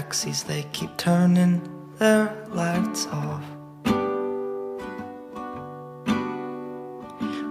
taxis, 0.00 0.44
they 0.44 0.62
keep 0.72 0.96
turning 0.96 1.60
their 1.98 2.34
lights 2.52 3.06
off. 3.08 3.44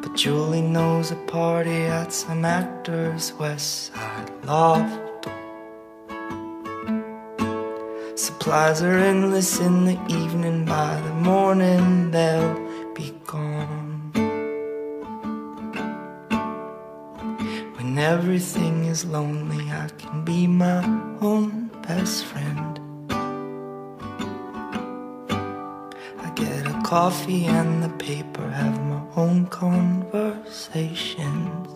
But 0.02 0.16
Julie 0.16 0.64
knows 0.64 1.12
a 1.12 1.16
party 1.28 1.82
at 2.00 2.12
some 2.12 2.44
actor's 2.46 3.34
West 3.34 3.94
Side 3.94 4.32
loft. 4.46 5.28
Supplies 8.16 8.82
are 8.82 8.98
endless 8.98 9.60
in 9.60 9.86
the 9.86 10.00
evening, 10.10 10.66
by 10.66 11.00
the 11.02 11.14
morning 11.14 12.10
they'll 12.10 12.58
be 12.96 13.14
gone. 13.28 14.12
When 17.76 17.98
everything 18.00 18.86
is 18.86 19.06
lonely, 19.06 19.70
I 19.72 19.88
can 20.00 20.26
be 20.26 20.48
my 20.48 20.84
own 21.22 21.69
best 21.90 22.26
friend. 22.26 22.80
I 26.26 26.30
get 26.36 26.68
a 26.68 26.82
coffee 26.84 27.46
and 27.46 27.84
the 27.84 27.90
paper, 27.90 28.48
have 28.48 28.80
my 28.94 29.02
own 29.16 29.48
conversations. 29.48 31.68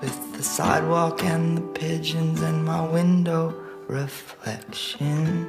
With 0.00 0.36
the 0.36 0.42
sidewalk 0.42 1.22
and 1.22 1.58
the 1.58 1.66
pigeons 1.78 2.40
and 2.40 2.64
my 2.64 2.80
window 2.80 3.54
reflection. 3.86 5.46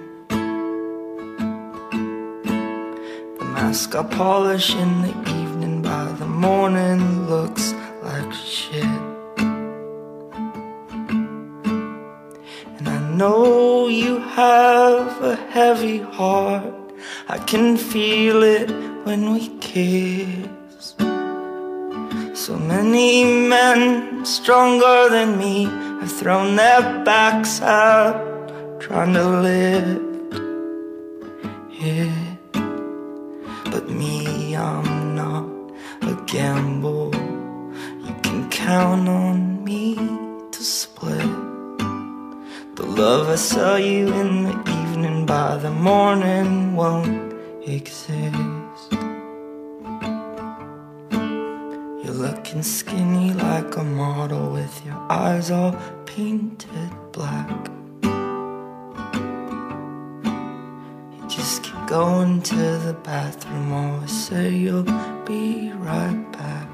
The 3.37 3.45
mask 3.55 3.95
I 3.95 4.03
polish 4.03 4.75
in 4.75 5.01
the 5.03 5.15
evening 5.39 5.81
by 5.81 6.11
the 6.19 6.27
morning 6.27 7.29
looks 7.29 7.73
like 8.03 8.33
shit. 8.33 9.08
Know 13.19 13.89
you 13.89 14.17
have 14.19 15.21
a 15.21 15.35
heavy 15.35 15.99
heart. 15.99 16.73
I 17.27 17.37
can 17.39 17.75
feel 17.75 18.43
it 18.43 18.69
when 19.03 19.33
we 19.33 19.49
kiss. 19.59 20.95
So 22.45 22.53
many 22.57 23.25
men 23.25 24.23
stronger 24.23 25.09
than 25.09 25.37
me 25.37 25.65
have 25.99 26.13
thrown 26.19 26.55
their 26.55 26.81
backs 27.03 27.61
out 27.61 28.17
trying 28.79 29.13
to 29.13 29.27
lift 29.47 30.33
it. 31.81 32.53
But 33.71 33.89
me, 33.89 34.55
I'm 34.55 35.15
not 35.15 35.47
a 36.11 36.15
gamble. 36.25 37.13
You 38.05 38.13
can 38.23 38.49
count 38.49 39.09
on 39.09 39.61
me 39.65 40.18
love 42.99 43.29
I 43.29 43.35
saw 43.35 43.77
you 43.77 44.13
in 44.13 44.43
the 44.43 44.57
evening 44.81 45.25
by 45.25 45.55
the 45.55 45.71
morning 45.71 46.75
won't 46.75 47.33
exist. 47.65 48.91
You're 52.01 52.19
looking 52.27 52.61
skinny 52.61 53.31
like 53.31 53.77
a 53.77 53.85
model 53.85 54.51
with 54.51 54.85
your 54.85 54.99
eyes 55.09 55.49
all 55.49 55.77
painted 56.05 56.91
black. 57.13 57.69
You 61.13 61.27
just 61.29 61.63
keep 61.63 61.87
going 61.87 62.41
to 62.41 62.63
the 62.87 62.97
bathroom, 63.01 63.71
always 63.71 64.11
say 64.27 64.49
you'll 64.53 64.91
be 65.23 65.71
right 65.71 66.21
back. 66.33 66.68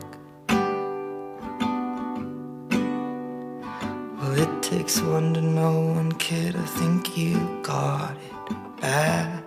Takes 4.86 5.02
one 5.02 5.34
to 5.34 5.42
know 5.42 5.80
one, 5.96 6.12
kid. 6.12 6.56
I 6.56 6.66
think 6.66 7.18
you 7.18 7.60
got 7.64 8.16
it 8.52 8.80
bad. 8.80 9.44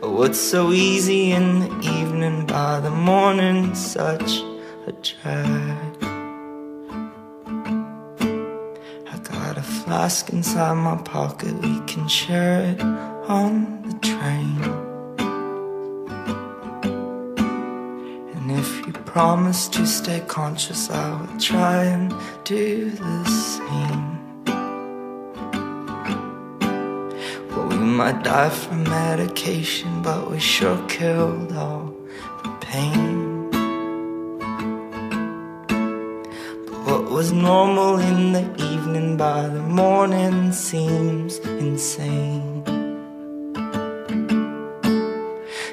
But 0.00 0.10
what's 0.12 0.38
so 0.38 0.70
easy 0.70 1.32
in 1.32 1.58
the 1.58 1.80
evening 1.80 2.46
by 2.46 2.78
the 2.78 2.90
morning, 2.90 3.74
such 3.74 4.38
a 4.86 4.92
drag. 5.02 5.96
I 9.12 9.18
got 9.24 9.58
a 9.58 9.62
flask 9.62 10.30
inside 10.30 10.74
my 10.74 10.98
pocket, 10.98 11.54
we 11.60 11.80
can 11.86 12.06
share 12.06 12.60
it 12.70 12.80
on 12.80 13.82
the 13.82 13.98
train. 13.98 14.75
Promise 19.16 19.66
to 19.66 19.86
stay 19.86 20.20
conscious, 20.28 20.90
I 20.90 21.18
will 21.18 21.40
try 21.40 21.84
and 21.84 22.12
do 22.44 22.90
the 22.90 23.24
same. 23.24 24.44
Well, 27.48 27.68
we 27.68 27.78
might 27.78 28.22
die 28.22 28.50
from 28.50 28.84
medication, 28.84 30.02
but 30.02 30.30
we 30.30 30.38
sure 30.38 30.76
killed 30.86 31.50
all 31.54 31.94
the 32.42 32.50
pain. 32.60 33.48
But 36.66 36.78
what 36.86 37.04
was 37.10 37.32
normal 37.32 37.98
in 37.98 38.32
the 38.32 38.44
evening 38.70 39.16
by 39.16 39.48
the 39.48 39.62
morning 39.62 40.52
seems 40.52 41.38
insane. 41.38 42.62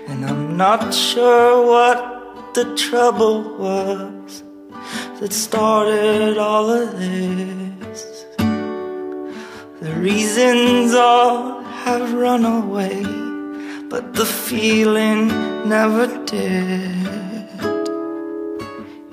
And 0.08 0.26
I'm 0.26 0.56
not 0.56 0.94
sure 0.94 1.68
what 1.68 2.13
the 2.54 2.76
trouble 2.76 3.58
was 3.58 4.44
that 5.20 5.34
started 5.34 6.38
all 6.38 6.70
of 6.70 7.00
this. 7.00 8.26
The 9.82 9.94
reasons 9.98 10.94
all 10.94 11.62
have 11.64 12.14
run 12.14 12.46
away, 12.46 13.02
but 13.90 14.14
the 14.14 14.26
feeling 14.26 15.30
never 15.68 16.06
did. 16.26 17.08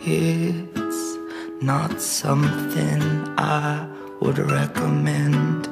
It's 0.03 1.17
not 1.63 1.99
something 1.99 3.03
I 3.39 3.89
would 4.21 4.39
recommend, 4.39 5.67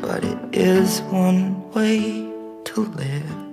but 0.00 0.24
it 0.24 0.38
is 0.52 1.02
one 1.02 1.70
way 1.72 2.32
to 2.64 2.80
live. 2.96 3.49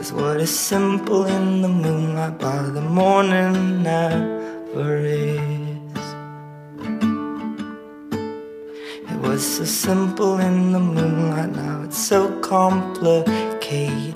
Cause 0.00 0.14
what 0.14 0.40
is 0.40 0.58
simple 0.58 1.26
in 1.26 1.60
the 1.60 1.68
moonlight 1.68 2.38
by 2.38 2.62
the 2.62 2.80
morning 2.80 3.82
never 3.82 4.96
is. 4.96 6.06
It 9.10 9.18
was 9.20 9.44
so 9.44 9.64
simple 9.66 10.38
in 10.38 10.72
the 10.72 10.80
moonlight, 10.80 11.54
now 11.54 11.82
it's 11.84 11.98
so 11.98 12.40
complicated. 12.40 14.14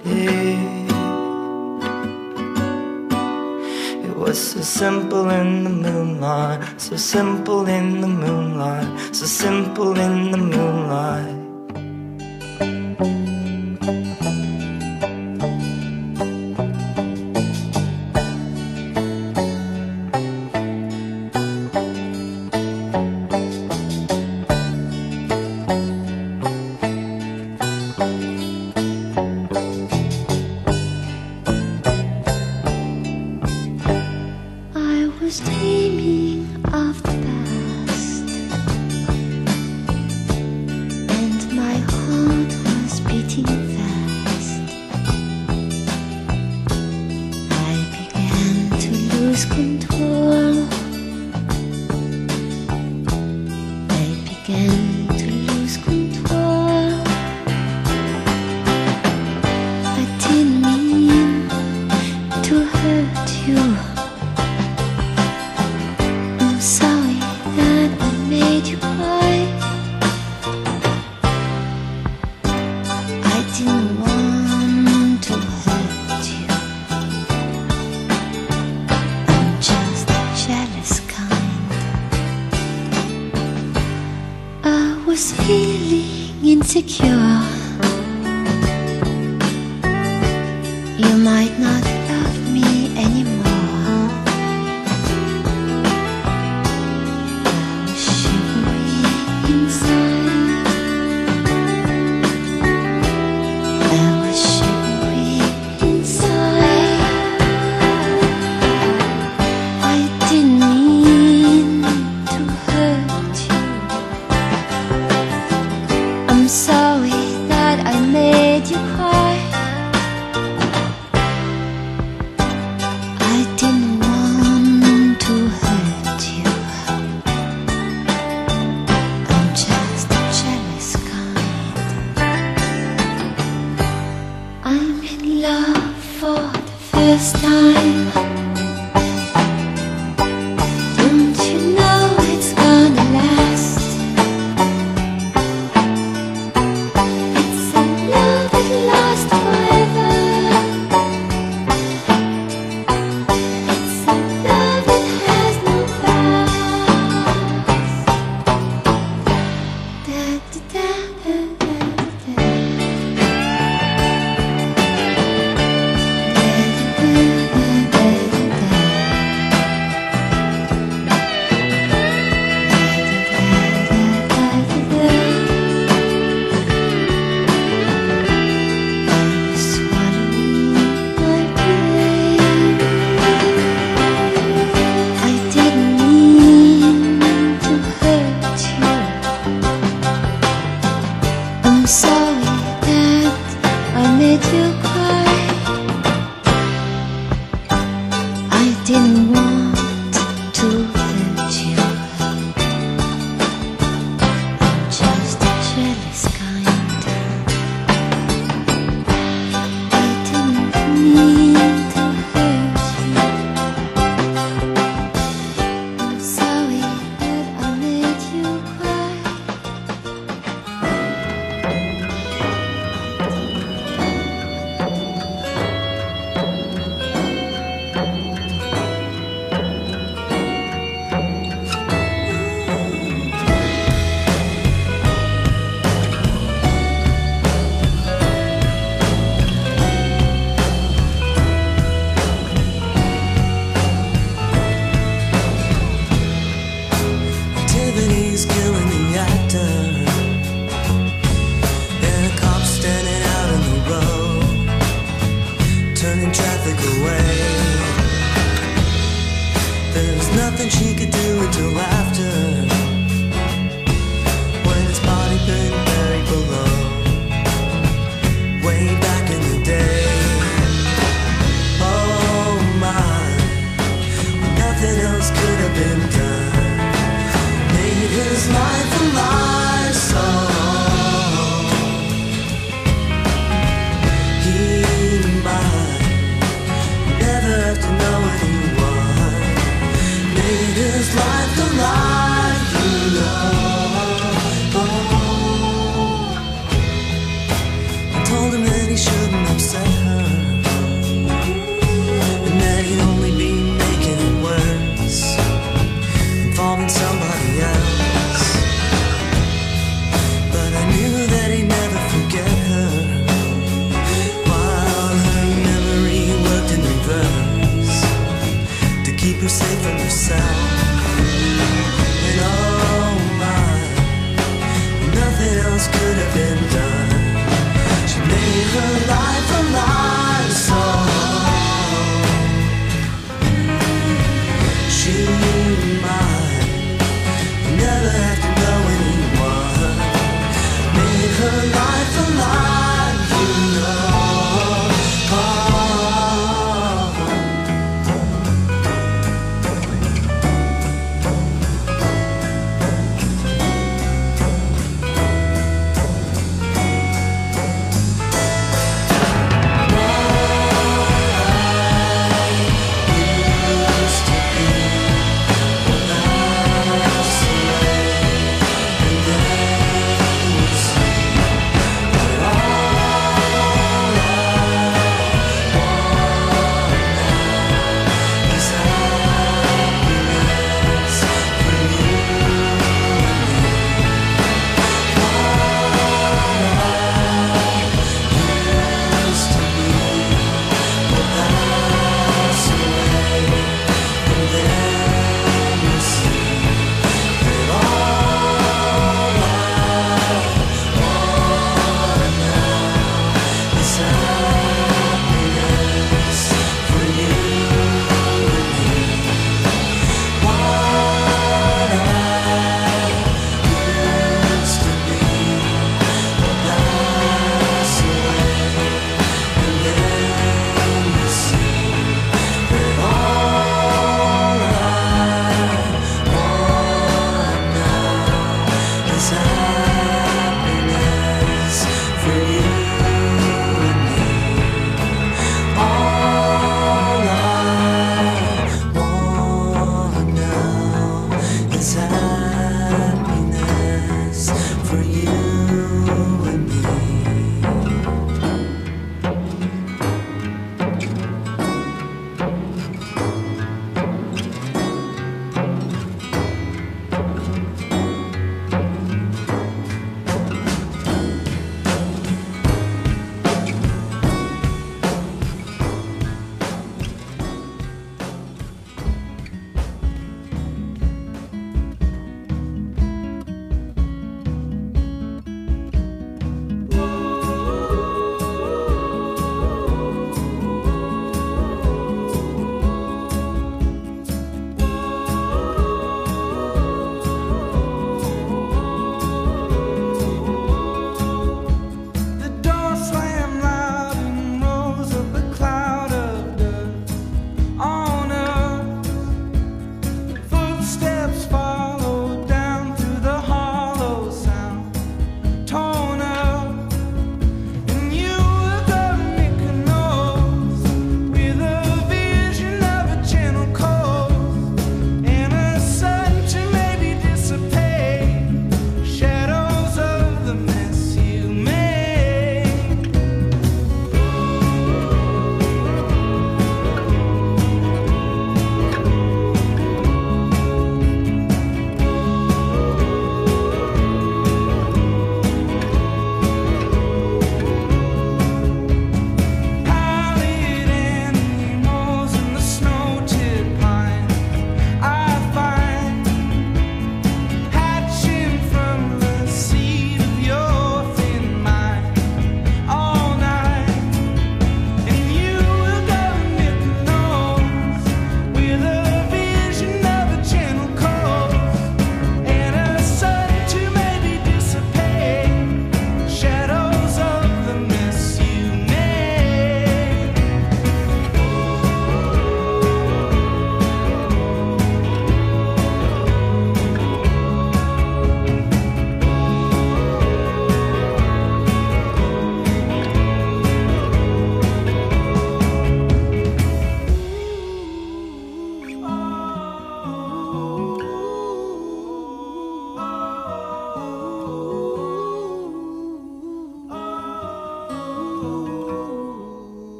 It 4.09 4.17
was 4.17 4.39
so 4.41 4.63
simple 4.63 5.29
in 5.29 5.65
the 5.65 5.71
moonlight, 5.71 6.81
so 6.81 6.97
simple 6.97 7.67
in 7.69 8.01
the 8.01 8.09
moonlight, 8.09 9.15
so 9.15 9.27
simple 9.27 9.99
in 9.99 10.31
the 10.31 10.39
moonlight. 10.39 11.44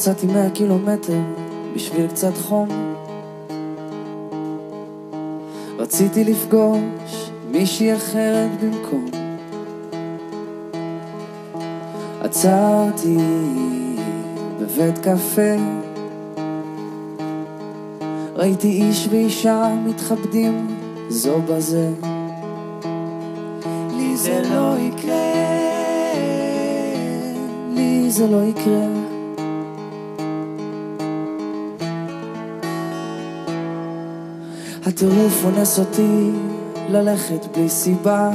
נסעתי 0.00 0.26
מאה 0.26 0.50
קילומטר 0.50 1.18
בשביל 1.74 2.06
קצת 2.06 2.36
חום. 2.36 2.68
רציתי 5.78 6.24
לפגוש 6.24 7.30
מישהי 7.50 7.96
אחרת 7.96 8.50
במקום. 8.60 9.06
עצרתי 12.20 13.16
בבית 14.60 14.98
קפה, 14.98 15.56
ראיתי 18.34 18.68
איש 18.68 19.08
ואישה 19.10 19.74
מתכבדים 19.86 20.66
זו 21.08 21.42
בזה. 21.48 21.90
לי 23.96 24.16
זה 24.16 24.42
לא 24.50 24.74
יקרה, 24.78 25.32
לי 27.74 28.10
זה 28.10 28.26
לא 28.26 28.42
יקרה. 28.42 28.99
הטירוף 34.90 35.44
אונס 35.44 35.78
אותי 35.78 36.30
ללכת 36.88 37.46
בלי 37.56 37.68
סיבה. 37.68 38.30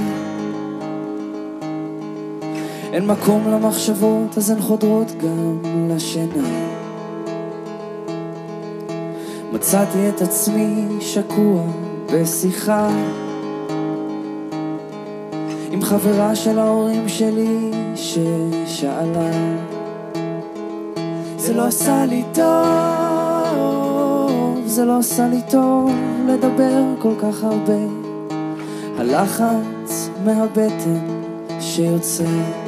אין 2.93 3.07
מקום 3.07 3.47
למחשבות, 3.47 4.37
אז 4.37 4.49
הן 4.49 4.61
חודרות 4.61 5.11
גם 5.11 5.57
לשינה. 5.89 6.47
מצאתי 9.53 10.09
את 10.09 10.21
עצמי 10.21 10.85
שקוע 10.99 11.61
בשיחה 12.13 12.89
עם 15.71 15.81
חברה 15.81 16.35
של 16.35 16.59
ההורים 16.59 17.09
שלי 17.09 17.71
ששאלה 17.95 19.31
זה 21.37 21.53
לא 21.53 21.65
עשה 21.65 22.05
לי 22.05 22.23
טוב, 22.33 22.43
זה 24.65 24.85
לא 24.85 24.97
עשה 24.97 25.27
לי 25.27 25.41
טוב 25.49 26.14
לדבר 26.27 26.83
כל 26.99 27.13
כך 27.21 27.43
הרבה. 27.43 27.79
הלחץ 28.97 30.09
מהבטן 30.25 30.99
שיוצא 31.59 32.64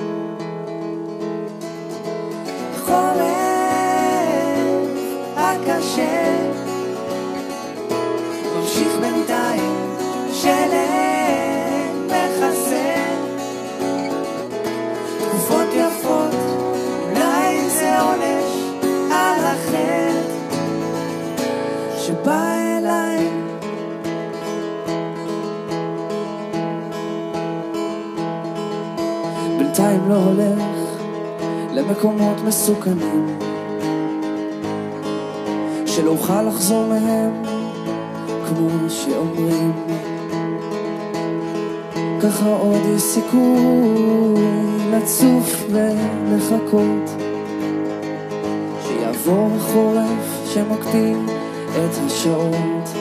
מסוכנים 32.68 33.40
שלא 35.86 36.12
אוכל 36.12 36.42
לחזור 36.42 36.88
מהם 36.88 37.44
כמו 38.48 38.90
שאומרים. 38.90 39.72
ככה 42.22 42.50
עוד 42.50 42.82
יש 42.96 43.02
סיכוי 43.02 44.42
לצוף 44.92 45.64
ולחכות 45.72 47.10
שיעבור 48.88 49.50
החורף 49.58 50.54
שמקטין 50.54 51.26
את 51.70 51.98
השעות 52.06 52.97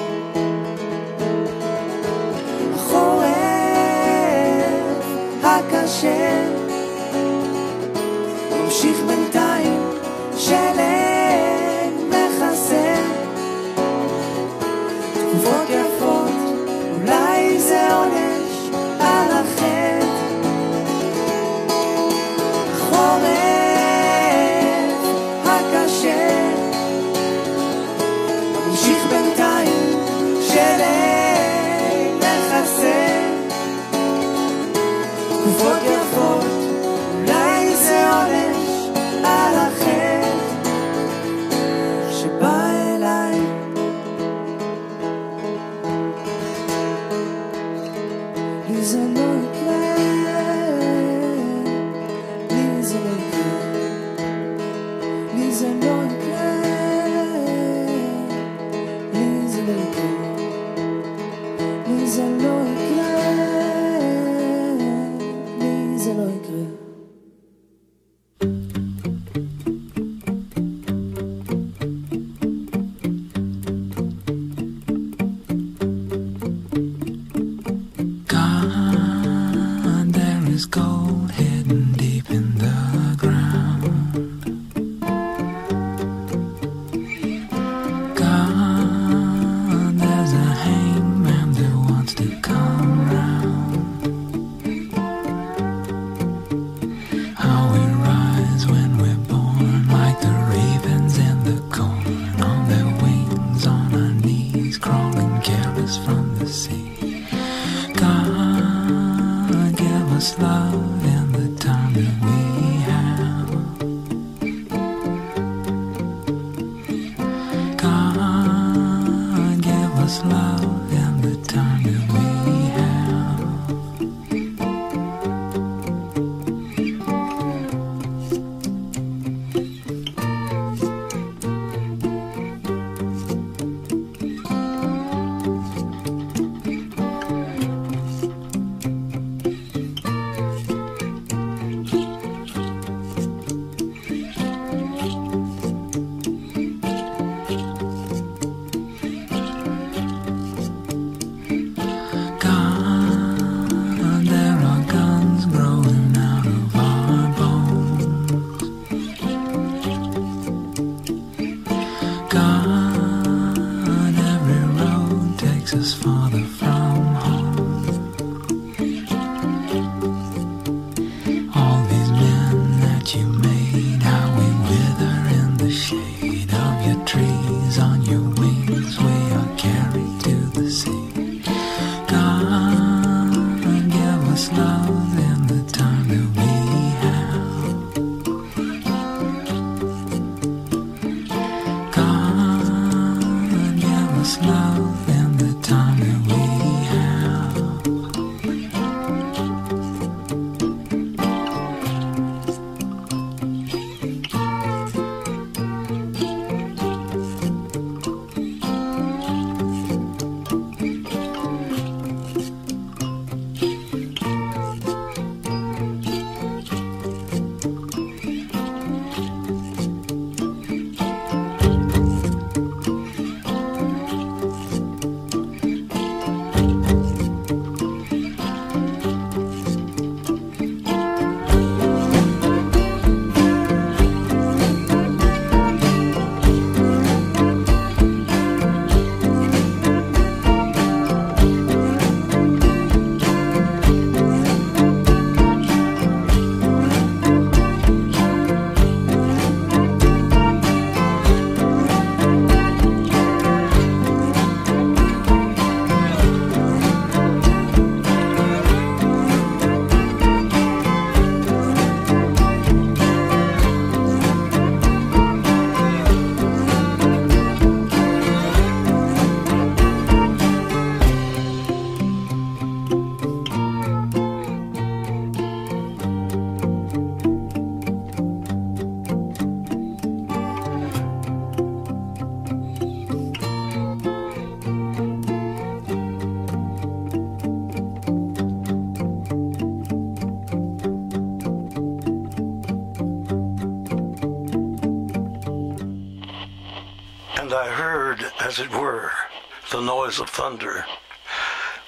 noise 300.06 300.20
of 300.20 300.30
thunder. 300.30 300.84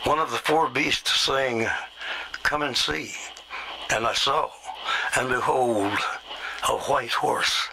One 0.03 0.19
of 0.19 0.33
the 0.33 0.39
four 0.39 0.69
beasts 0.69 1.21
saying, 1.21 1.69
Come 2.43 2.63
and 2.63 2.77
see. 2.77 3.13
And 3.91 4.05
I 4.05 4.13
saw, 4.13 4.51
and 5.17 5.29
behold, 5.29 5.97
a 6.69 6.77
white 6.89 7.13
horse. 7.13 7.69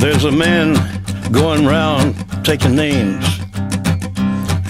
There's 0.00 0.24
a 0.24 0.32
man 0.32 0.76
going 1.30 1.66
round 1.66 2.14
taking 2.42 2.74
names, 2.74 3.26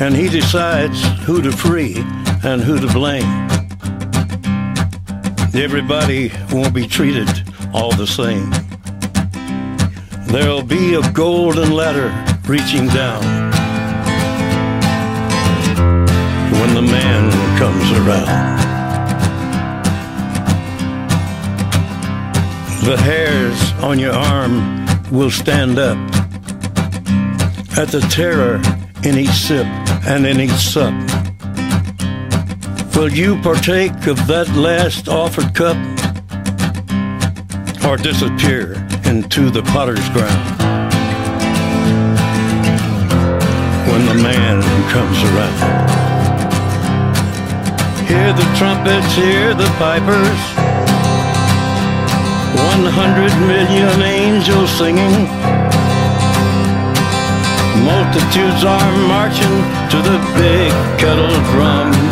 and 0.01 0.17
he 0.17 0.29
decides 0.29 1.01
who 1.21 1.41
to 1.43 1.53
free 1.53 1.95
and 2.43 2.61
who 2.61 2.81
to 2.81 2.93
blame. 2.93 3.48
Everybody 5.55 6.31
won't 6.53 6.75
be 6.75 6.87
treated 6.87 7.29
all 7.73 7.93
the 7.93 8.07
same. 8.07 8.51
There'll 10.27 10.63
be 10.63 10.95
a 10.95 11.13
golden 11.13 11.73
ladder 11.73 12.13
reaching 12.47 12.87
down 12.89 13.23
when 16.53 16.75
the 16.75 16.83
man 16.83 17.31
comes 17.59 17.91
around. 17.93 18.49
The 22.85 22.97
hairs 22.97 23.73
on 23.83 23.99
your 23.99 24.13
arm 24.13 24.87
will 25.11 25.31
stand 25.31 25.79
up 25.79 25.99
at 27.79 27.89
the 27.89 28.01
terror 28.11 28.61
in 29.05 29.19
each 29.19 29.31
sip 29.31 29.67
and 30.07 30.27
in 30.27 30.41
each 30.41 30.51
sup. 30.53 30.93
Will 32.99 33.13
you 33.13 33.41
partake 33.43 34.09
of 34.09 34.27
that 34.27 34.51
last 34.57 35.07
offered 35.07 35.55
cup 35.55 35.79
or 37.87 37.97
disappear 37.97 38.75
into 39.07 39.55
the 39.55 39.63
potter's 39.71 40.03
ground 40.11 40.43
when 43.87 44.03
the 44.11 44.19
man 44.19 44.59
comes 44.91 45.15
around? 45.31 45.63
Hear 48.11 48.35
the 48.35 48.49
trumpets, 48.59 49.15
hear 49.15 49.55
the 49.55 49.71
pipers. 49.79 50.43
One 52.67 52.83
hundred 52.83 53.31
million 53.47 54.03
angels 54.03 54.75
singing. 54.75 55.31
Multitudes 57.87 58.67
are 58.67 58.91
marching 59.07 59.57
to 59.87 59.99
the 60.03 60.19
big 60.35 60.75
kettle 60.99 61.31
drum. 61.55 62.08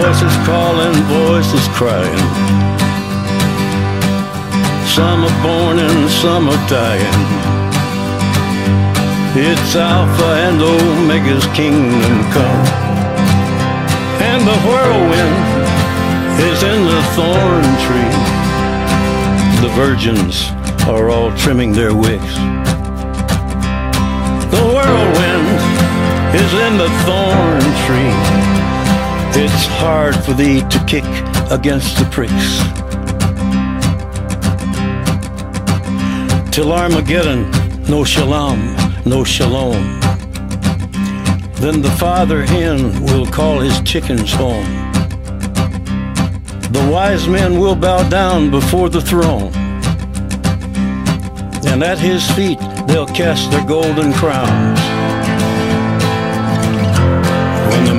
Voices 0.00 0.34
calling, 0.46 0.94
voices 1.12 1.68
crying. 1.76 2.24
Some 4.88 5.24
are 5.28 5.42
born 5.42 5.78
and 5.78 6.10
some 6.10 6.48
are 6.48 6.68
dying. 6.70 7.20
It's 9.36 9.76
Alpha 9.76 10.30
and 10.46 10.62
Omega's 10.62 11.44
kingdom 11.54 12.16
come. 12.32 12.66
And 14.24 14.40
the 14.48 14.58
whirlwind 14.64 15.38
is 16.48 16.62
in 16.62 16.80
the 16.92 17.02
thorn 17.14 17.64
tree. 17.84 18.16
The 19.60 19.70
virgins 19.76 20.48
are 20.88 21.10
all 21.10 21.30
trimming 21.36 21.72
their 21.72 21.94
wicks. 21.94 22.34
The 24.48 24.64
whirlwind 24.72 25.48
is 26.34 26.52
in 26.54 26.78
the 26.78 26.88
thorn 27.04 27.60
tree. 27.84 28.59
It's 29.32 29.66
hard 29.66 30.16
for 30.16 30.32
thee 30.32 30.60
to 30.60 30.84
kick 30.86 31.04
against 31.50 31.98
the 31.98 32.04
pricks. 32.10 32.58
Till 36.50 36.72
Armageddon, 36.72 37.50
no 37.88 38.04
shalom, 38.04 38.76
no 39.06 39.24
shalom. 39.24 40.00
Then 41.60 41.80
the 41.82 41.94
father 41.98 42.42
hen 42.42 43.02
will 43.04 43.26
call 43.26 43.60
his 43.60 43.80
chickens 43.82 44.32
home. 44.32 44.66
The 46.72 46.90
wise 46.90 47.28
men 47.28 47.58
will 47.60 47.76
bow 47.76 48.08
down 48.08 48.50
before 48.50 48.88
the 48.88 49.00
throne. 49.00 49.52
And 51.66 51.82
at 51.82 51.98
his 51.98 52.28
feet 52.32 52.58
they'll 52.86 53.06
cast 53.06 53.50
their 53.50 53.64
golden 53.66 54.12
crowns. 54.12 54.80
When 57.70 57.84
the 57.84 57.94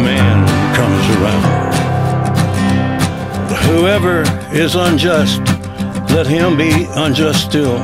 around. 1.22 1.74
Whoever 3.68 4.24
is 4.54 4.76
unjust, 4.76 5.40
let 6.14 6.28
him 6.28 6.58
be 6.58 6.88
unjust 6.96 7.46
still. 7.46 7.78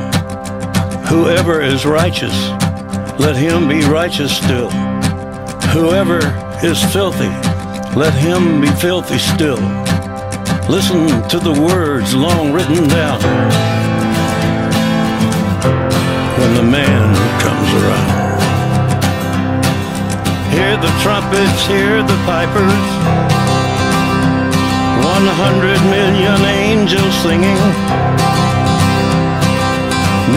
Whoever 1.06 1.60
is 1.62 1.86
righteous, 1.86 2.50
let 3.18 3.36
him 3.36 3.68
be 3.68 3.80
righteous 3.84 4.36
still. 4.36 4.70
Whoever 5.72 6.18
is 6.62 6.82
filthy, 6.92 7.32
let 7.96 8.12
him 8.14 8.60
be 8.60 8.68
filthy 8.68 9.18
still. 9.18 9.60
Listen 10.68 11.06
to 11.28 11.38
the 11.38 11.52
words 11.52 12.14
long 12.14 12.52
written 12.52 12.88
down 12.88 13.20
when 16.38 16.54
the 16.54 16.62
man 16.62 16.97
the 20.80 20.90
trumpets, 21.02 21.66
hear 21.66 22.02
the 22.02 22.18
pipers. 22.24 22.86
One 25.02 25.26
hundred 25.42 25.80
million 25.90 26.38
angels 26.44 27.14
singing. 27.24 27.58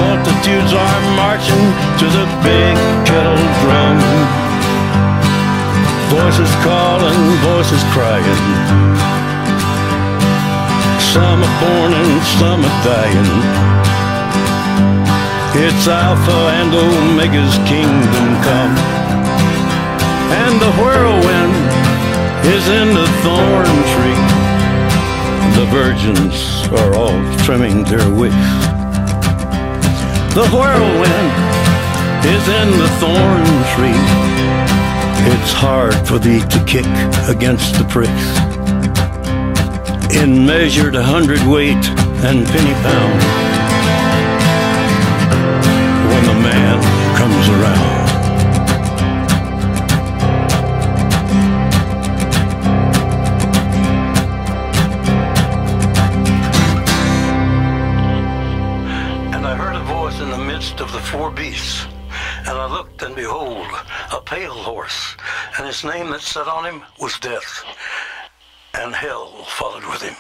Multitudes 0.02 0.74
are 0.74 1.02
marching 1.14 1.66
to 2.02 2.06
the 2.10 2.26
big 2.42 2.76
kettle 3.06 3.44
drum. 3.62 3.98
Voices 6.10 6.54
calling, 6.66 7.22
voices 7.46 7.84
crying. 7.94 8.42
Some 11.14 11.44
are 11.44 11.56
born 11.62 11.92
and 11.94 12.14
some 12.40 12.62
are 12.66 12.80
dying. 12.82 13.32
It's 15.54 15.88
Alpha 15.88 16.40
and 16.58 16.74
Omega's 16.74 17.58
kingdom 17.68 18.28
come. 18.42 19.11
And 20.32 20.56
the 20.62 20.72
whirlwind 20.80 21.56
is 22.48 22.67
in 22.70 22.88
the 22.96 23.08
thorn 23.24 23.76
tree. 23.94 24.22
The 25.60 25.67
virgins 25.70 26.38
are 26.80 26.96
all 26.96 27.20
trimming 27.44 27.84
their 27.84 28.10
wicks. 28.10 28.52
The 30.34 30.48
whirlwind 30.48 31.32
is 32.26 32.48
in 32.48 32.72
the 32.80 32.89
thorn 33.02 33.46
tree. 33.76 34.02
It's 35.34 35.52
hard 35.52 35.96
for 36.08 36.17
thee 36.17 36.39
to 36.39 36.63
kick 36.65 36.86
against 37.28 37.76
the 37.78 37.86
pricks. 37.89 38.28
In 40.15 40.46
measured 40.46 40.96
hundredweight 40.96 41.86
and 42.24 42.46
penny 42.48 42.76
pound. 42.86 43.22
When 46.12 46.24
the 46.26 46.39
man 46.41 46.82
comes 47.17 47.50
around. 47.50 47.91
His 65.72 65.86
name 65.86 66.09
that 66.09 66.19
sat 66.19 66.49
on 66.49 66.65
him 66.65 66.84
was 66.99 67.17
Death, 67.19 67.63
and 68.74 68.93
hell 68.93 69.45
followed 69.45 69.86
with 69.86 70.01
him. 70.01 70.17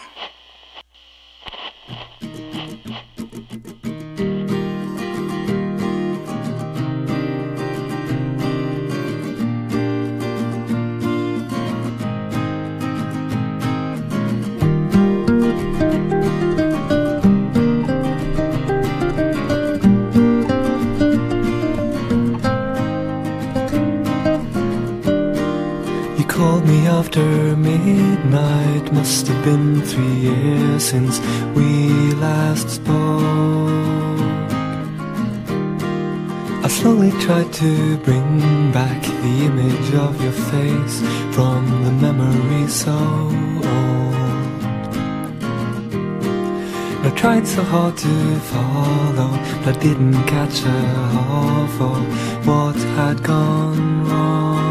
after 27.11 27.57
midnight 27.57 28.93
must 28.93 29.27
have 29.27 29.43
been 29.43 29.81
three 29.81 30.15
years 30.29 30.81
since 30.81 31.19
we 31.53 32.13
last 32.13 32.69
spoke. 32.69 32.95
I 36.63 36.69
slowly 36.69 37.11
tried 37.19 37.51
to 37.51 37.97
bring 37.97 38.71
back 38.71 39.01
the 39.01 39.45
image 39.49 39.93
of 39.93 40.23
your 40.23 40.31
face 40.31 41.01
from 41.35 41.83
the 41.83 41.91
memory 41.91 42.69
so 42.69 42.93
old. 42.93 43.65
I 47.05 47.11
tried 47.17 47.45
so 47.45 47.61
hard 47.63 47.97
to 47.97 48.35
follow, 48.51 49.31
but 49.65 49.75
I 49.75 49.79
didn't 49.81 50.23
catch 50.27 50.63
a 50.63 50.81
half 51.17 51.81
of 51.81 52.47
what 52.47 52.77
had 52.95 53.21
gone 53.21 54.05
wrong. 54.07 54.70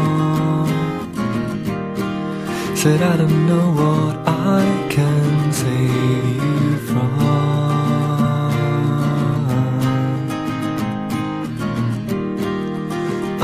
Said 2.81 3.03
I 3.03 3.15
don't 3.15 3.45
know 3.45 3.67
what 3.79 4.27
I 4.27 4.87
can 4.89 5.53
save 5.53 6.25
you 6.43 6.77
from. 6.87 7.11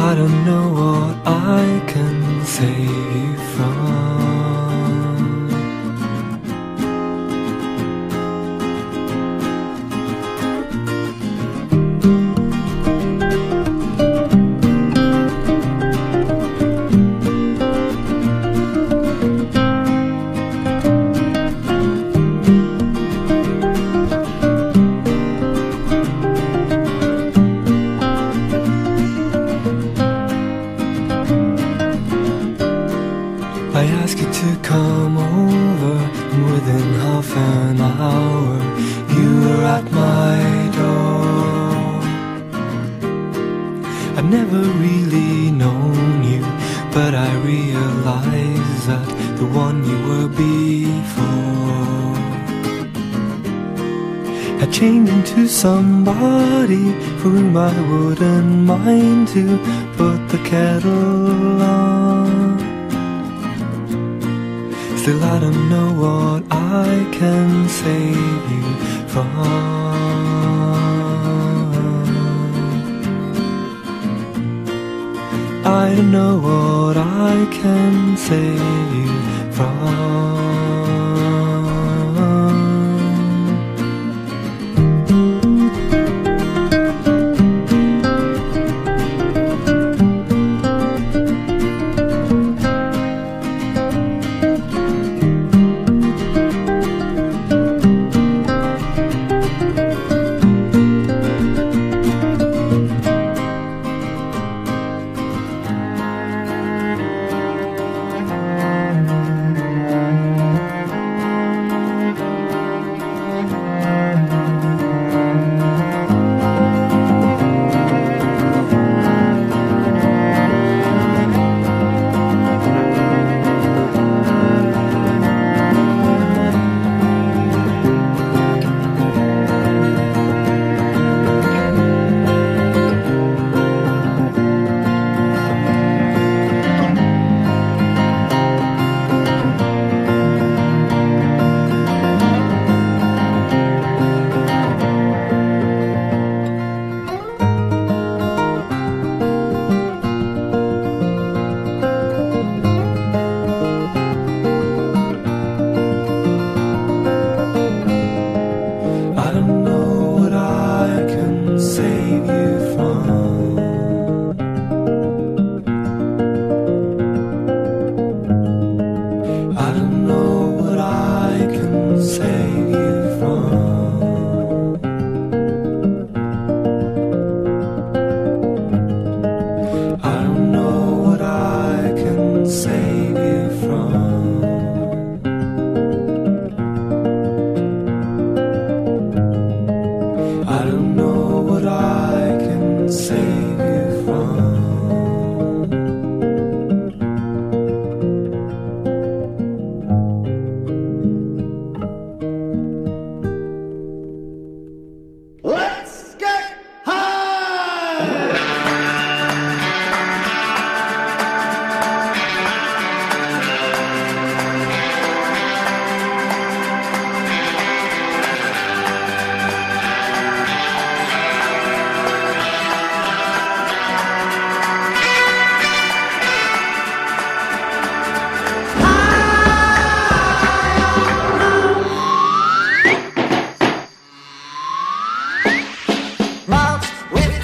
I 0.09 0.15
don't 0.15 0.43
know 0.43 0.65
what 0.81 1.15
I 1.27 1.83
can 1.85 2.43
save 2.45 2.96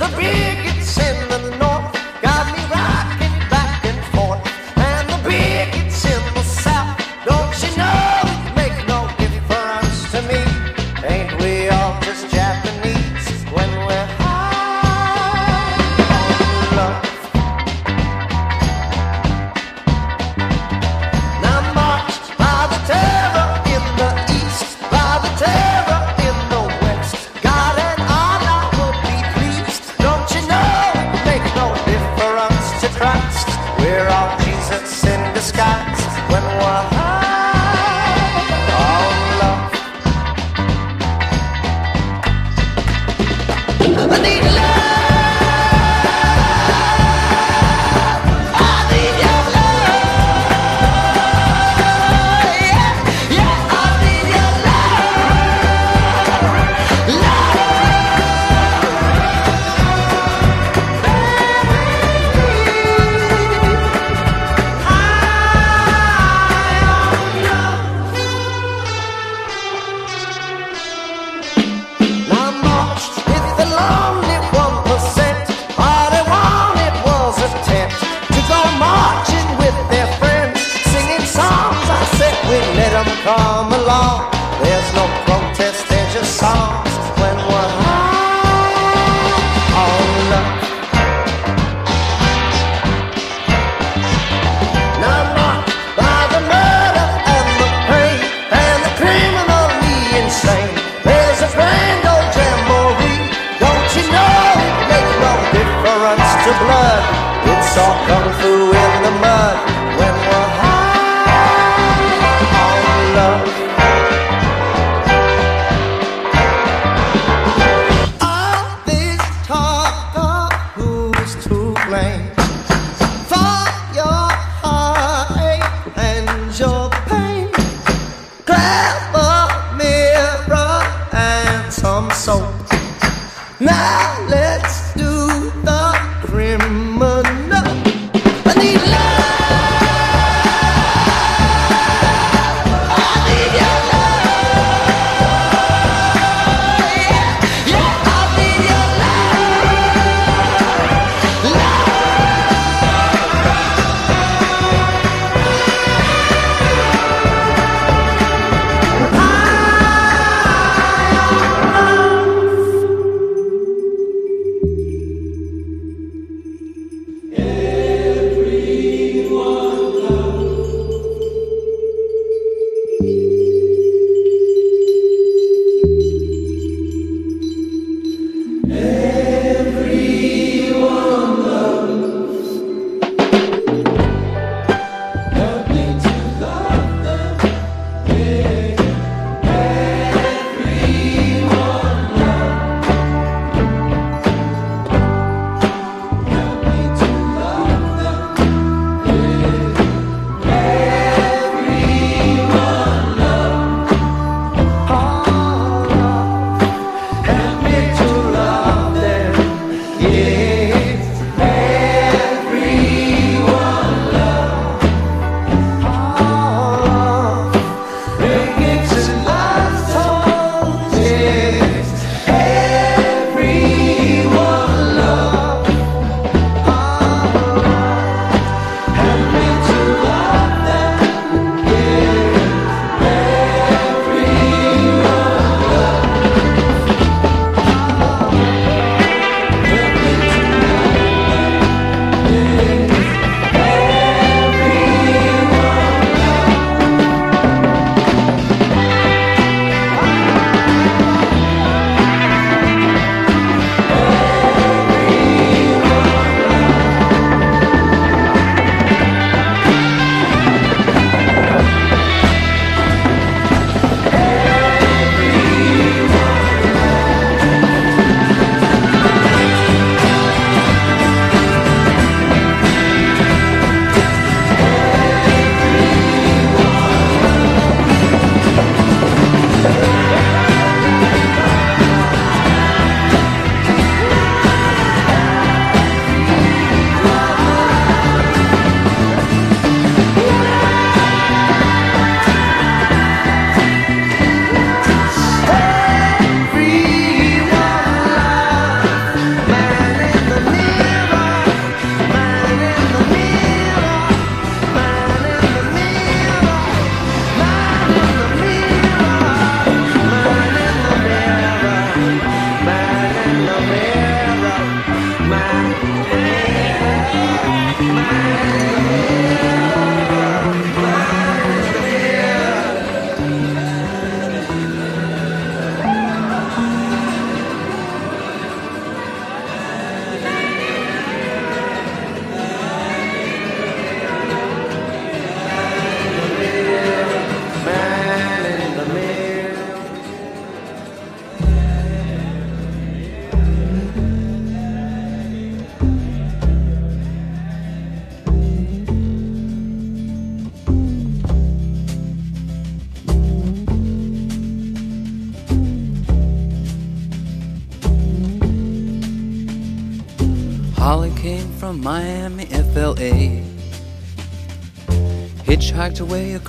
the 0.03 0.17
bigots 0.17 0.97
and 0.99 1.31
the 1.31 1.62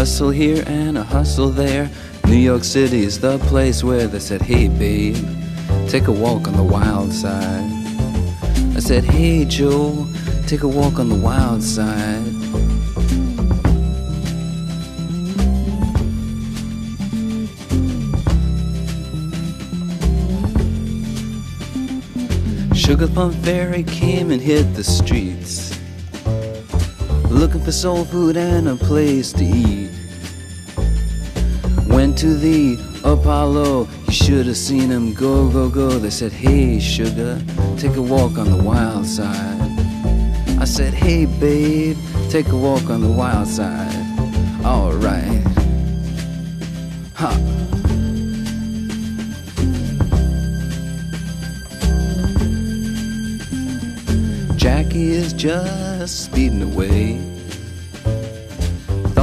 hustle 0.00 0.30
here 0.30 0.64
and 0.66 0.96
a 0.96 1.04
hustle 1.04 1.50
there. 1.50 1.90
New 2.24 2.38
York 2.38 2.64
City 2.64 3.02
is 3.02 3.20
the 3.20 3.38
place 3.50 3.84
where 3.84 4.06
they 4.06 4.18
said, 4.18 4.40
Hey 4.40 4.66
babe, 4.66 5.14
take 5.88 6.06
a 6.06 6.10
walk 6.10 6.48
on 6.48 6.56
the 6.56 6.62
wild 6.62 7.12
side. 7.12 7.70
I 8.74 8.80
said, 8.80 9.04
Hey 9.04 9.44
Joe, 9.44 10.08
take 10.46 10.62
a 10.62 10.68
walk 10.68 10.98
on 10.98 11.10
the 11.10 11.14
wild 11.14 11.62
side. 11.62 12.24
Sugar 22.74 23.06
Plum 23.06 23.32
Fairy 23.42 23.82
came 23.82 24.30
and 24.30 24.40
hit 24.40 24.72
the 24.72 24.82
streets, 24.82 25.69
looking 27.40 27.62
for 27.62 27.72
soul 27.72 28.04
food 28.04 28.36
and 28.36 28.68
a 28.68 28.76
place 28.76 29.32
to 29.32 29.42
eat. 29.42 29.90
Went 31.86 32.18
to 32.18 32.34
the 32.34 32.76
Apollo, 33.02 33.88
you 34.06 34.12
should 34.12 34.44
have 34.44 34.58
seen 34.58 34.90
him 34.90 35.14
go, 35.14 35.48
go, 35.48 35.70
go. 35.70 35.88
They 35.88 36.10
said, 36.10 36.32
Hey, 36.32 36.78
sugar, 36.78 37.40
take 37.78 37.96
a 37.96 38.02
walk 38.02 38.36
on 38.36 38.50
the 38.50 38.62
wild 38.62 39.06
side. 39.06 39.58
I 40.60 40.66
said, 40.66 40.92
Hey, 40.92 41.24
babe, 41.24 41.96
take 42.28 42.48
a 42.48 42.56
walk 42.56 42.90
on 42.90 43.00
the 43.00 43.10
wild 43.10 43.48
side. 43.48 43.88
Alright. 44.62 45.42
Ha. 47.14 47.32
Jackie 54.56 55.12
is 55.12 55.32
just 55.32 56.24
speeding 56.26 56.60
away. 56.60 57.29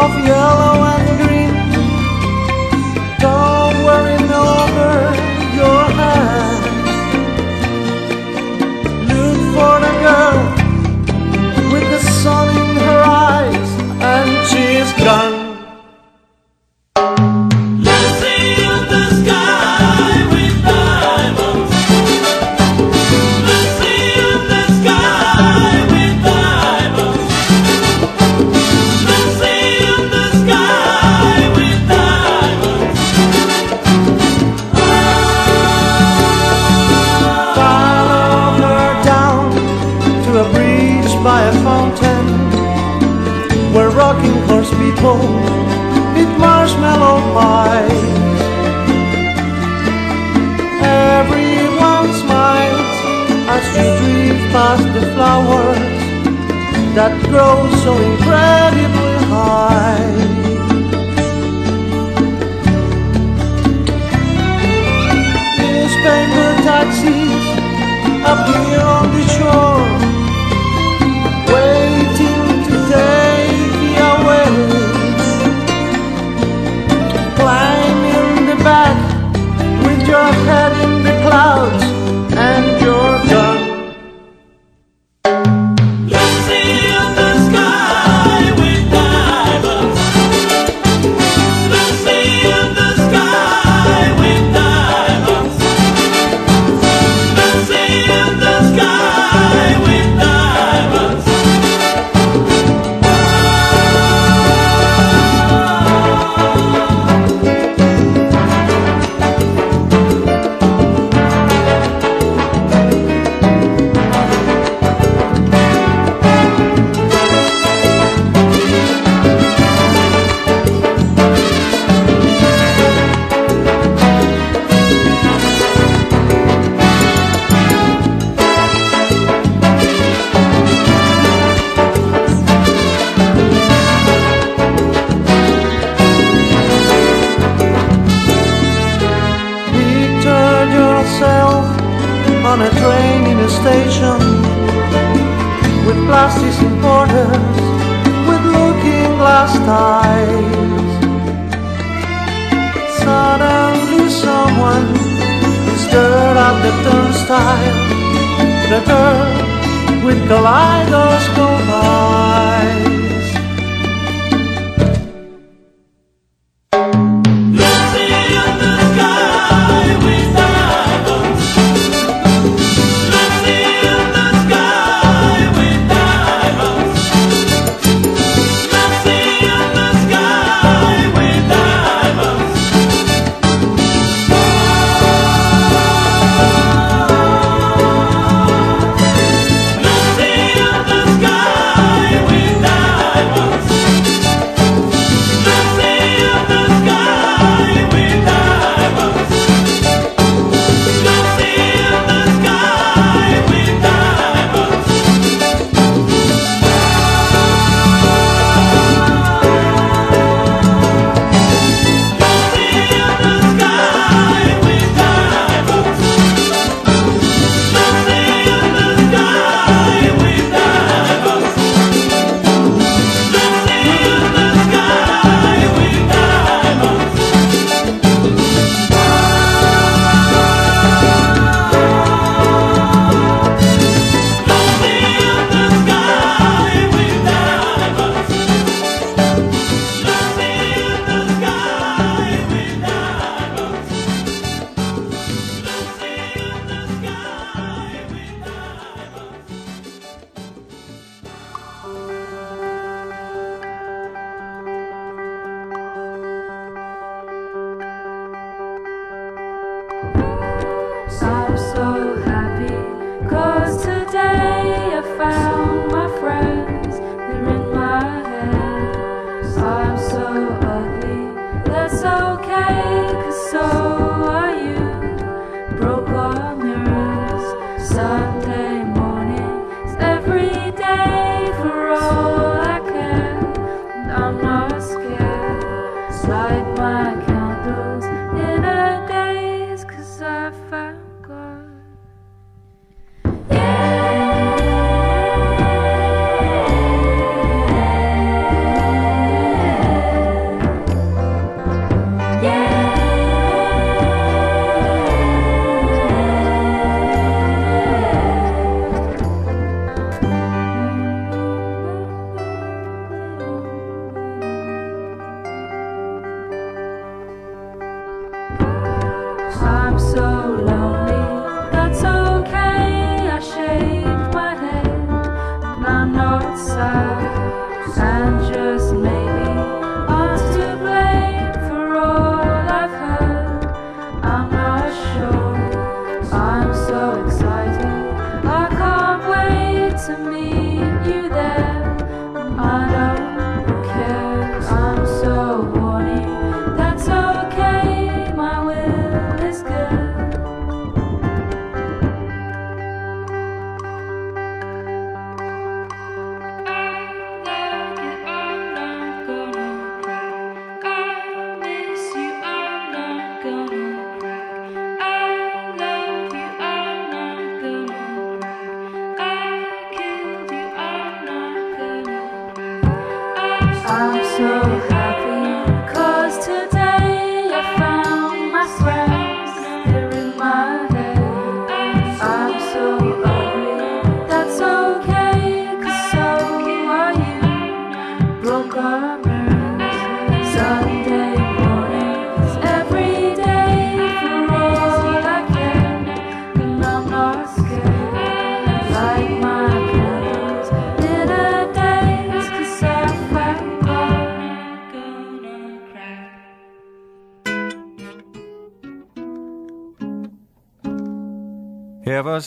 of 0.00 0.24
yellow. 0.24 0.67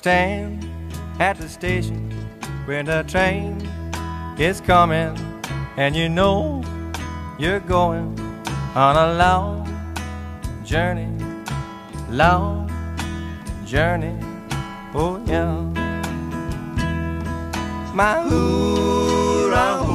stand 0.01 0.65
at 1.19 1.37
the 1.37 1.47
station 1.47 2.09
when 2.65 2.87
the 2.87 3.03
train 3.03 3.61
is 4.39 4.59
coming, 4.59 5.15
and 5.77 5.95
you 5.95 6.09
know 6.09 6.63
you're 7.37 7.59
going 7.59 8.17
on 8.73 8.95
a 8.97 9.13
long 9.13 9.61
journey, 10.65 11.07
long 12.09 12.67
journey. 13.63 14.17
Oh 14.95 15.21
yeah, 15.27 15.61
my 17.93 18.21
hoorah, 18.27 19.85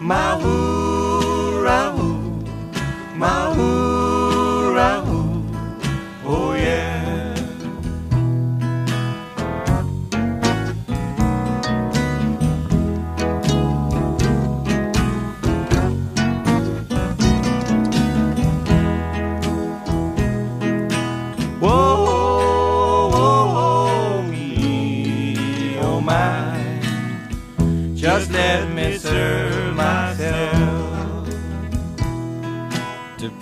my 0.00 0.36
hoorah, 0.42 1.92
my 3.14 3.54
hoorah. 3.54 3.85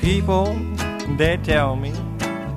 People, 0.05 0.55
they 1.16 1.38
tell 1.38 1.76
me 1.76 1.90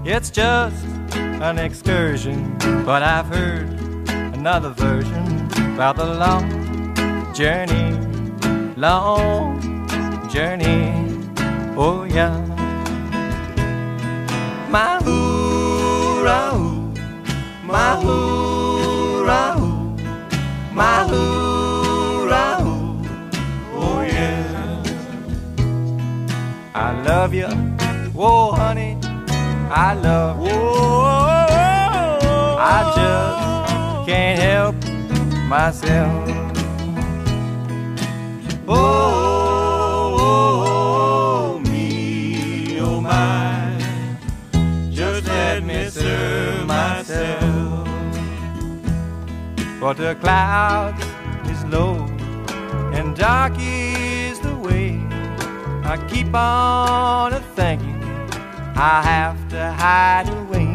it's 0.03 0.29
just 0.29 0.85
an 1.15 1.57
excursion, 1.57 2.57
but 2.85 3.01
I've 3.01 3.27
heard 3.27 3.69
another 4.09 4.71
version 4.71 5.47
about 5.73 5.95
the 5.95 6.05
long 6.05 7.33
journey, 7.33 7.93
long 8.75 9.61
journey. 10.29 10.91
Oh 11.77 12.03
yeah. 12.03 12.35
My 14.69 14.99
hoorah, 15.05 16.51
hoo, 16.51 16.93
my 17.63 17.95
love 27.07 27.33
you, 27.33 27.47
whoa 28.13 28.51
honey, 28.51 28.97
I 29.71 29.93
love 29.93 30.45
you. 30.45 30.59
I 32.59 32.79
just 32.97 34.07
can't 34.09 34.39
help 34.39 34.75
myself. 35.47 36.27
Oh, 38.67 38.75
oh, 40.19 41.59
me, 41.69 42.77
oh 42.81 42.99
my, 42.99 43.77
just 44.91 45.25
let 45.27 45.63
me 45.63 45.87
serve 45.89 46.67
myself. 46.67 47.87
But 49.79 49.95
the 49.95 50.15
clouds 50.15 51.01
is 51.49 51.63
low 51.65 51.95
and 52.91 53.15
dark 53.15 53.53
is 53.53 53.57
the 53.57 53.65
way. 53.71 53.76
I 55.89 55.95
keep 56.09 56.35
on 56.35 57.31
a 57.31 57.39
thinking 57.55 58.03
I 58.75 59.01
have 59.01 59.47
to 59.51 59.71
hide 59.71 60.27
away. 60.27 60.67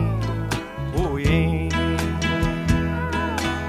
Oh 0.97 1.19
yeah, 1.19 1.69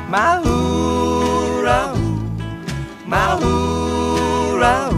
my 0.07 0.37
hoorah, 0.41 1.97
my 3.05 3.35
hoorah, 3.41 4.93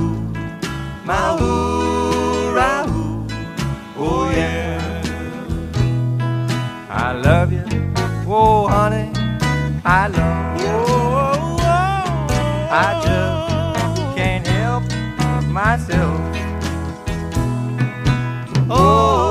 my 1.03 1.35
hoorah, 1.39 2.85
oh 3.97 4.29
yeah. 4.29 5.01
I 6.91 7.11
love 7.13 7.51
you, 7.51 7.65
oh 8.27 8.67
honey, 8.67 9.11
I 9.83 10.07
love 10.09 10.61
you. 10.61 10.77
I 12.71 13.01
just 13.03 13.44
myself. 15.55 16.19
Oh, 18.69 19.24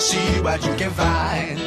see 0.00 0.40
what 0.40 0.64
you 0.64 0.74
can 0.76 0.90
find. 0.90 1.58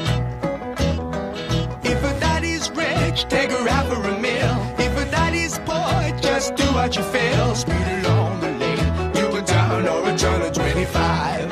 If 1.86 2.04
a 2.04 2.20
daddy's 2.20 2.70
rich, 2.72 3.26
take 3.30 3.52
her 3.52 3.70
out 3.70 3.86
for 3.88 4.02
a 4.10 4.20
meal. 4.20 4.56
If 4.80 4.98
a 4.98 5.06
daddy's 5.12 5.60
poor, 5.60 6.20
just 6.20 6.56
do 6.56 6.64
what 6.74 6.96
you 6.96 7.04
feel. 7.04 7.54
Speed 7.54 7.88
along 8.00 8.40
the 8.42 8.52
lane, 8.62 9.16
you 9.18 9.28
can 9.34 9.46
turn 9.46 9.88
or 9.88 10.10
a 10.10 10.18
turn 10.18 10.42
of 10.42 10.52
25. 10.52 11.50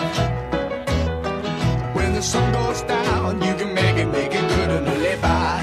When 1.95 2.13
the 2.15 2.21
sun 2.23 2.51
goes 2.51 2.81
down, 2.81 3.41
you 3.41 3.53
can 3.53 3.73
make 3.75 3.97
it, 3.97 4.07
make 4.07 4.33
it 4.33 4.47
good 4.49 4.69
and 4.71 4.85
live 4.87 5.21
by. 5.21 5.61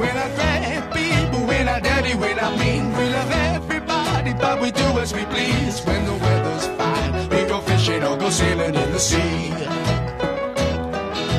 When 0.00 0.14
I 0.24 0.28
grab 0.36 0.92
people, 0.92 1.46
when 1.46 1.66
I 1.66 1.80
dirty, 1.80 2.14
when 2.14 2.38
I 2.38 2.50
mean, 2.58 2.92
we 2.92 3.04
love 3.08 3.30
everybody, 3.32 4.34
but 4.34 4.60
we 4.60 4.70
do 4.70 4.86
as 5.00 5.14
we 5.14 5.24
please. 5.24 5.80
When 5.86 6.04
the 6.04 6.37
sailing 8.30 8.74
in 8.74 8.92
the 8.92 8.98
sea. 8.98 9.50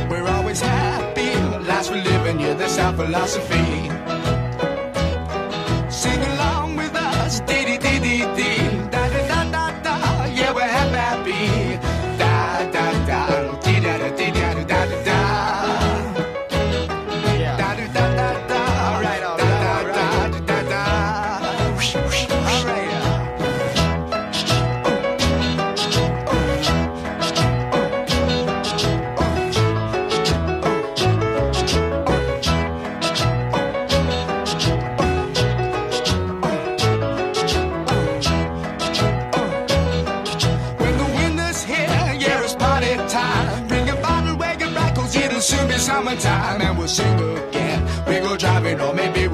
We're 0.10 0.28
always 0.28 0.62
happy, 0.62 1.36
lives 1.68 1.90
we're 1.90 2.04
living, 2.04 2.40
yeah, 2.40 2.54
that's 2.54 2.78
our 2.80 2.94
philosophy. 2.94 3.59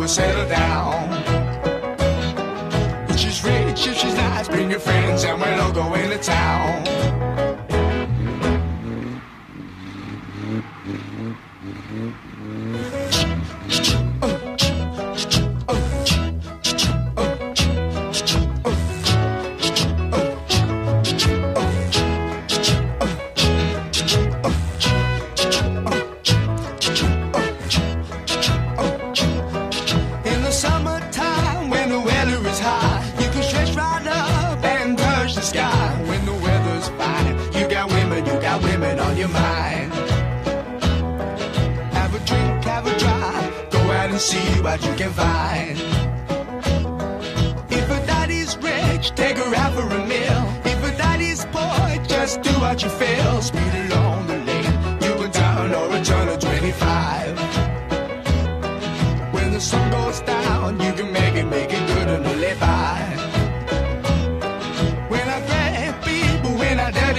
We'll 0.05 0.13
settle 0.13 0.47
down. 0.47 1.09
She's 3.17 3.43
rich, 3.43 3.79
she's 3.79 4.13
nice, 4.13 4.47
bring 4.47 4.69
your 4.69 4.79
friends, 4.79 5.23
and 5.23 5.41
we'll 5.41 5.61
all 5.61 5.71
go 5.71 5.95
into 5.95 6.19
town. 6.19 6.94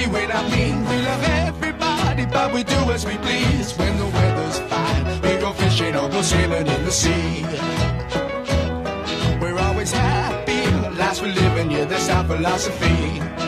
when 0.04 0.30
I 0.30 0.42
mean 0.50 0.84
we 0.84 0.96
love 1.00 1.24
everybody, 1.24 2.26
but 2.26 2.52
we 2.52 2.62
do 2.62 2.76
as 2.92 3.06
we 3.06 3.16
please. 3.18 3.72
When 3.78 3.96
the 3.96 4.06
weather's 4.06 4.58
fine, 4.70 5.04
we 5.22 5.40
go 5.40 5.52
fishing 5.52 5.96
or 5.96 6.08
go 6.10 6.20
sailing 6.20 6.66
in 6.66 6.84
the 6.84 6.92
sea. 6.92 7.42
We're 9.40 9.58
always 9.58 9.92
happy, 9.92 10.62
the 11.00 11.22
we 11.22 11.32
live 11.32 11.56
in, 11.58 11.70
yeah, 11.70 11.84
that's 11.86 12.08
our 12.10 12.24
philosophy. 12.24 13.45